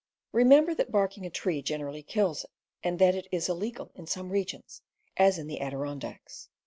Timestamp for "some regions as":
4.07-5.37